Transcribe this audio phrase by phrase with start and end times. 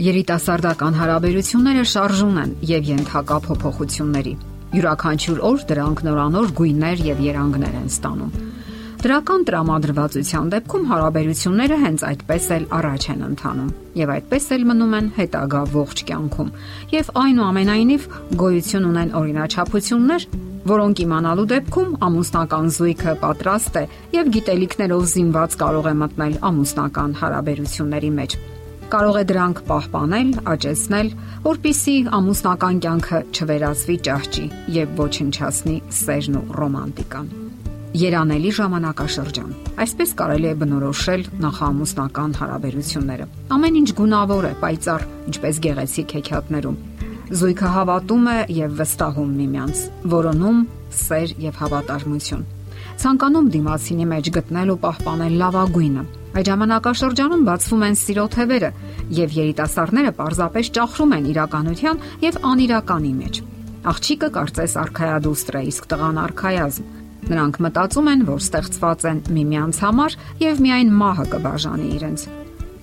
[0.00, 4.30] Երիտասարդական հարաբերությունները շարժուն են եւ ենթակա փոփոխությունների։
[4.72, 8.30] Յուրաքանչյուր օր դրանք նորանոր գույներ եւ երանգներ են ստանում։
[9.00, 13.68] Դրական տրամադրվածության դեպքում հարաբերությունները հենց այդպես էլ առաջ են ընթանում
[14.00, 16.54] եւ այդպես էլ մնում են հետագա ողջ կյանքում։
[16.96, 18.06] Եվ այնուամենայնիվ
[18.40, 20.26] գոյություն ունեն օրինաչափություններ,
[20.70, 23.84] որոնք իմանալու դեպքում ամուսնական զույգը պատրաստ է
[24.16, 28.40] եւ գիտելիքներով զինված կարող է մտնել ամուսնական հարաբերությունների մեջ
[28.90, 31.08] կարող է դրանք պահպանել, աճեցնել,
[31.44, 34.44] որpիսի ամուսնական կյանքը չվերածվի ճահճի
[34.74, 37.28] եւ ոչնչացնի սերն ու ռոմանտիկան։
[38.00, 46.14] Երանելի ժամանակաշրջան։ Այսպես կարելի է բնորոշել նախամուսնական հարաբերությունները։ Ամեն ինչ գունավոր է, պայծառ, ինչպես գեղեցիկ
[46.18, 46.78] հեքիաթներում։
[47.30, 49.82] Զույգը հավատում է եւ վստահում միմյանց,
[50.18, 50.64] որոնում
[51.00, 52.48] սեր եւ հավատարմություն։
[53.00, 58.68] Ցանկանում դիմացինի մեջ գտնել ու պահպանել լավագույնը, Այդ ժամանակաշրջանում բացվում են սիրո թևերը
[59.18, 63.40] եւ երիտասարդները պարզապես ճախրում են իրականության եւ անիրականի մեջ։
[63.90, 66.92] Աղջիկը կարծես արխայադուստր է, իսկ տղան արխայազմ։
[67.30, 72.24] Նրանք մտածում են, որ ստեղծված են միմյանց համար եւ միայն մահը կբաժանի իրենց։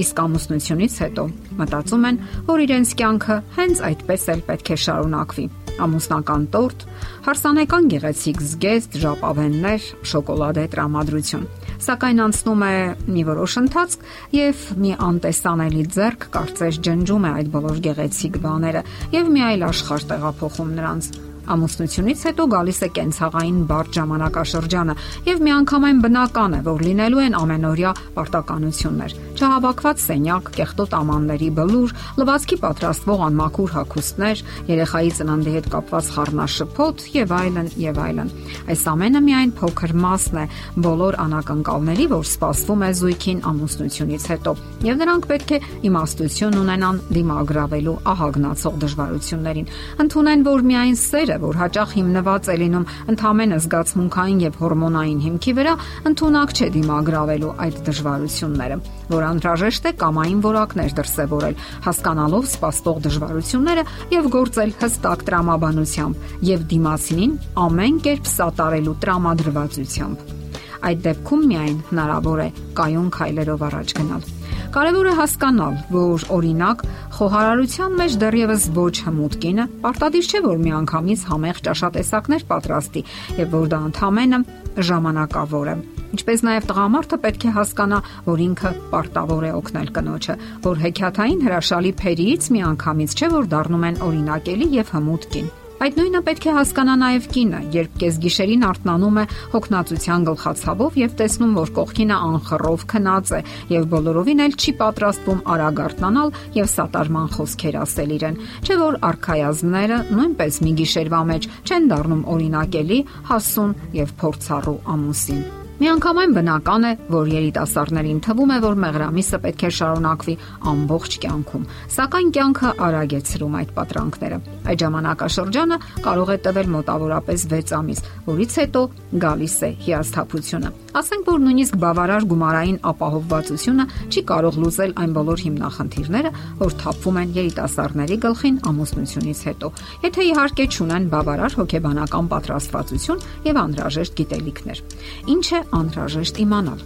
[0.00, 1.24] Իսկ ամուսնությունից հետո
[1.60, 5.46] մտածում են, որ իրենց կյանքը հենց այդպես էլ պետք է շարունակվի
[5.80, 6.84] ամուսնական տորտ,
[7.26, 11.46] հարսանեկան գեղեցիկ զգեստ, ժապավեններ, շոկոլադե տրամադրություն
[11.86, 12.74] սակայն անցնում է
[13.14, 14.04] մի որոշ ընթացք
[14.36, 18.84] եւ մի անտեսանելի ձեռք կարծես ջնջում է այդ բոլոր գեղեցիկ բաները
[19.16, 21.10] եւ մի այլ աշխարհ տեղափոխում նրանց
[21.50, 24.94] Ամուսնությունից հետո գալիս է կենցաղային բարդ ժամանակաշրջանը
[25.26, 32.56] եւ միանգամայն բնական է, որ լինելու են ամենօրյա պարտականություններ։ Չհավաքված սենյակ, կեղտոտ ամանների բլուր, լվացքի
[32.60, 38.32] պատրաստվող անմաքուր հագուստներ, երեխայի ծննդի հետ կապված խառնաշփոթ եւ այլն եւ այլն։
[38.70, 40.44] Այս ամենը միայն փոքր մասն է
[40.86, 44.54] բոլոր անակնկալների, որ սպասվում է զույգին ամուսնությունից հետո։
[44.90, 45.60] Եվ նրանք պետք է
[45.90, 49.70] իմաստություն ունենան դիմագրավելու ահագնացող դժվարություններին։
[50.04, 55.74] Ընթունեն, որ միայն սերը որ հաճախ հիմնված է լինում ընդհանրեն զգացմունքային եւ հորմոնային հիմքի վրա,
[56.10, 58.76] ընդունակ չէ դիմագրավելու այդ դժվարությունները,
[59.10, 63.86] որ անհրաժեշտ է կամային որակներ դրսևորել, հասկանալով սպասող դժվարությունները
[64.16, 70.36] եւ գործել հստակ տրամաբանությամբ եւ դիմացինին ամեն կերպ սատարելու տրամադրվածությամբ։
[70.80, 74.39] Այդ դեպքում միայն հնարավոր է կայուն քայլերով առաջ գնալ։
[74.70, 76.82] Կարևոր է հասկանալ, որ օրինակ
[77.16, 83.02] խոհարարության մեջ դեռևս ոչ հմուտ կինը պարտադիր չէ որ միանգամից համեղ ճաշատեսակներ պատրաստի
[83.40, 85.74] եւ որ դա ընդհանրապես ժամանակավոր է։
[86.10, 87.98] Ինչպես նաև տղամարդը պետք է հասկանա,
[88.30, 90.36] որ ինքը պարտավոր է օգնել կնոջը,
[90.66, 96.20] որ հեքիաթային հրաշալի փերից միանգամից չէ որ դառնում են օրինակելի եւ հմուտ կին։ Այդ նույնը
[96.26, 99.22] պետք է հասկանա նաև կինը, երբ կեսգիշերին արթնանում է
[99.54, 103.40] հոգնածության գլխացավով եւ տեսնում, որ կողքինը անխռով քնած է
[103.72, 110.02] եւ բոլորովին էլ չի պատրաստվում արագ արթնանալ եւ սատարման խոսքեր ասել իրեն։ Չէ որ արխայազները
[110.20, 113.00] նույնպես մի գիշերվա մեջ չեն դառնում օրինակելի,
[113.32, 119.70] հասուն եւ փորձառու ամուսին։ Միանգամայն բնական է, որ երիտասարդներին թվում է, որ մեղրամիսը պետք է
[119.78, 120.34] շարունակվի
[120.68, 121.62] ամբողջ կյանքում,
[121.94, 128.02] սակայն կյանքը արագ է ցրում այդ պատրանքները։ Այդ ժամանակաշրջանը կարող է տևել մոտավորապես 6 ամիս,
[128.28, 128.82] որից հետո
[129.24, 130.70] գալիս է հիասթափությունը։
[131.00, 136.30] Ասենք որ նույնիսկ բավարար գումարային ապահովվածությունը չի կարող լուծել այն բոլոր հիմնախնդիրները,
[136.60, 139.70] որ թափվում են երիտասարդների գլխին ամուսնությունից հետո։
[140.04, 144.82] Եթե իհարկե չունեն բավարար հոգեբանական պատրաստվածություն եւ անհրաժեշտ գիտելիքներ։
[145.30, 146.80] Ինչ է անհրաժեշտ իմանալ։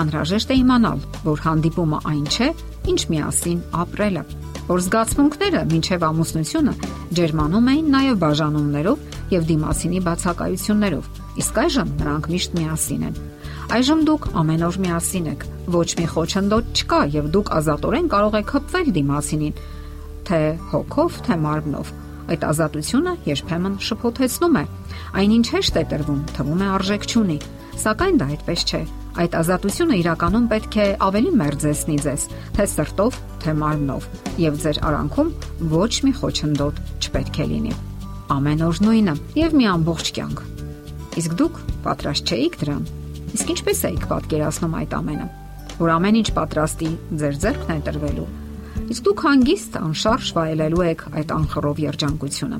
[0.00, 2.48] Անհրաժեշտ է իմանալ, որ հանդիպումը այն չէ,
[2.90, 4.22] ինչ միասին ապրելը,
[4.70, 6.74] որ զգացմունքները մինչև ամուսնությունը
[7.18, 11.08] ջերմանում էին նաև բաժանումներով եւ դիմասինի բացակայություններով։
[11.40, 13.18] Իսկ այժմ նրանք միշտ միասին են։
[13.70, 15.44] Այժմ դուք ամեն օր միասին եք։
[15.74, 19.60] Ոչ մի խոչընդոտ չկա եւ դուք ազատորեն կարող եք հպվել դիմասինին,
[20.30, 21.92] թե հոգով, թե մարմնով։
[22.30, 24.64] Այդ ազատությունը երբեմն շփոթեցնում է։
[25.20, 27.38] Այնինչ հեշտ է տրվում, թվում է արժեք չունի
[27.80, 28.78] Սակայն դա այդպես չէ։
[29.20, 32.24] Այդ ազատությունը իրականում պետք է ավելի մերձեցնի ձեզ,
[32.56, 34.08] թե սրտով, թե մարմնով,
[34.42, 35.30] եւ ձեր արանքում
[35.72, 37.72] ոչ մի խոչընդոտ չպետք է լինի։
[38.36, 40.44] Ամեն օր նույնը եւ մի ամբողջ կյանք։
[41.24, 42.84] Իսկ դուք պատրաստ չէիք դրան։
[43.40, 45.26] Իսկ ինչպես էիք պատկերացնում այդ ամենը,
[45.80, 46.92] որ ամեն ինչ պատրաստի
[47.24, 48.30] ձեր ձեռքն է տրվելու։
[48.90, 52.58] Իսկ դուք հանգիստ անշարժ վայելելու եք այդ անխռով երջանկությունը։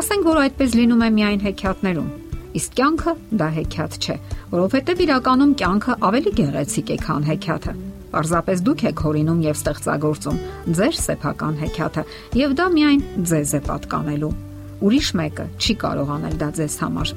[0.00, 2.10] Ասենք որ այդպես լինում է միայն հեքիաթներում,
[2.50, 4.14] Իսկ կյանքը դա հեքիաթ չէ,
[4.50, 7.74] որովհետև իրականում կյանքը ավելի գեղեցիկ է, քան հեքիաթը։
[8.10, 10.40] Պարզապես դուք եք հորինում եւ ստեղծագործում
[10.80, 12.04] ձեր սեփական հեքիաթը,
[12.40, 14.32] եւ դա միայն ձեզ է պատկանելու։
[14.80, 17.12] Ուրիշ մեկը չի կարող անել դա ձեզ համար։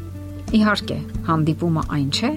[0.54, 0.98] Իհարկե,
[1.34, 2.32] հանդիպումը այն չէ,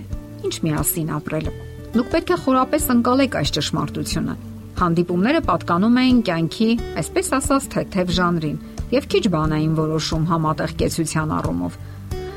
[0.46, 1.52] ինչ միասին ապրելը։
[1.96, 4.36] Դուք պետք է խորապես ընկալեք այս ճշմարտությունը։
[4.76, 6.70] Հանդիպումները պատկանում էին կյանքի,
[7.00, 8.58] այսպես ասած, թեթև ժանրին
[8.92, 11.78] եւ քիչ բան էին որոշում համատեղ կեցության առումով։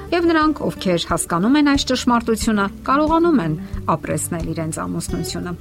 [0.09, 3.55] Եվ նրանք, ովքեր հասկանում են այս ճշմարտությունը, կարողանում են
[3.93, 5.51] ապրեսնել իրենց ամուսնությունը։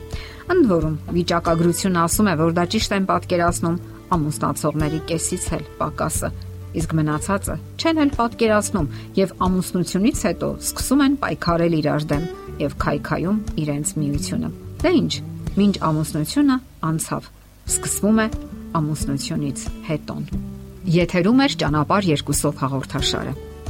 [0.54, 3.80] Ընդ որում, վիճակագրությունը ասում է, որ դա ճիշտ են պատկերացնում
[4.16, 6.30] ամուսնացողների կեսից էլ պակասը
[6.78, 12.24] իսկ մնացածը չեն էլ պատկերացնում եւ ամուսնությունից հետո սկսում են պայքարել իրար դեմ
[12.62, 14.50] եւ քայքայում իրենց միությունը։
[14.84, 15.12] Դե ի՞նչ,
[15.58, 16.56] մինչ ամուսնությունը
[16.88, 17.28] անցավ,
[17.72, 18.28] սկսվում է
[18.78, 20.24] ամուսնությունից հետոն։
[20.98, 23.47] Եթերում է ճանապար երկուսով հաղորդաշարը։